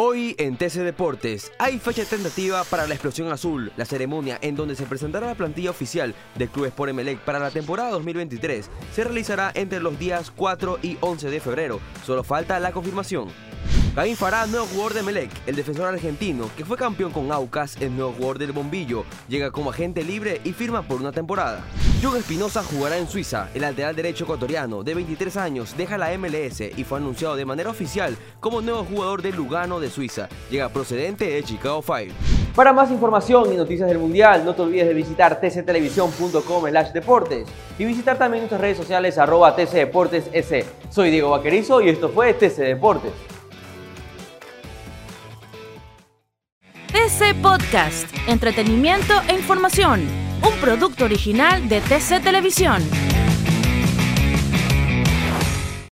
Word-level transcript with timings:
Hoy 0.00 0.36
en 0.38 0.56
TC 0.56 0.84
Deportes 0.84 1.50
hay 1.58 1.80
fecha 1.80 2.04
tentativa 2.04 2.62
para 2.62 2.86
la 2.86 2.94
Explosión 2.94 3.32
Azul, 3.32 3.72
la 3.76 3.84
ceremonia 3.84 4.38
en 4.42 4.54
donde 4.54 4.76
se 4.76 4.86
presentará 4.86 5.26
la 5.26 5.34
plantilla 5.34 5.70
oficial 5.70 6.14
del 6.36 6.48
Club 6.50 6.66
Sport 6.66 6.90
Emelec 6.90 7.18
para 7.18 7.40
la 7.40 7.50
temporada 7.50 7.90
2023 7.90 8.70
se 8.92 9.02
realizará 9.02 9.50
entre 9.56 9.80
los 9.80 9.98
días 9.98 10.30
4 10.30 10.78
y 10.84 10.98
11 11.00 11.30
de 11.30 11.40
febrero, 11.40 11.80
solo 12.06 12.22
falta 12.22 12.60
la 12.60 12.70
confirmación. 12.70 13.26
Caín 13.96 14.14
Fará, 14.14 14.46
nuevo 14.46 14.66
jugador 14.66 14.94
de 14.94 15.28
el 15.48 15.56
defensor 15.56 15.92
argentino 15.92 16.48
que 16.56 16.64
fue 16.64 16.76
campeón 16.76 17.10
con 17.10 17.32
Aucas, 17.32 17.76
el 17.80 17.96
nuevo 17.96 18.12
jugador 18.12 18.38
del 18.38 18.52
Bombillo, 18.52 19.04
llega 19.28 19.50
como 19.50 19.70
agente 19.70 20.04
libre 20.04 20.40
y 20.44 20.52
firma 20.52 20.82
por 20.82 21.00
una 21.00 21.10
temporada. 21.10 21.64
John 22.00 22.16
Espinosa 22.16 22.62
jugará 22.62 22.96
en 22.96 23.08
Suiza, 23.08 23.48
el 23.54 23.62
lateral 23.62 23.96
derecho 23.96 24.22
ecuatoriano 24.22 24.84
de 24.84 24.94
23 24.94 25.36
años 25.36 25.76
deja 25.76 25.98
la 25.98 26.16
MLS 26.16 26.60
y 26.60 26.84
fue 26.84 26.98
anunciado 26.98 27.34
de 27.34 27.44
manera 27.44 27.70
oficial 27.70 28.16
como 28.38 28.60
nuevo 28.60 28.84
jugador 28.84 29.20
de 29.20 29.32
Lugano 29.32 29.80
de 29.80 29.90
Suiza, 29.90 30.28
llega 30.48 30.68
procedente 30.68 31.26
de 31.26 31.42
Chicago 31.42 31.82
Fire. 31.82 32.12
Para 32.54 32.72
más 32.72 32.92
información 32.92 33.52
y 33.52 33.56
noticias 33.56 33.88
del 33.88 33.98
Mundial, 33.98 34.44
no 34.44 34.54
te 34.54 34.62
olvides 34.62 34.86
de 34.86 34.94
visitar 34.94 35.40
tctelevisión.com 35.40 36.64
deportes 36.94 37.48
y 37.76 37.84
visitar 37.84 38.16
también 38.16 38.42
nuestras 38.42 38.60
redes 38.60 38.76
sociales 38.76 39.18
arroba 39.18 39.56
tcdeportes 39.56 40.30
Soy 40.90 41.10
Diego 41.10 41.30
Vaquerizo 41.30 41.80
y 41.80 41.88
esto 41.88 42.10
fue 42.10 42.32
TC 42.32 42.58
Deportes. 42.58 43.12
TC 46.92 47.34
Podcast, 47.42 48.06
entretenimiento 48.28 49.14
e 49.28 49.34
información, 49.34 50.27
producto 50.60 51.04
original 51.04 51.68
de 51.68 51.80
TC 51.80 52.20
Televisión. 52.22 52.82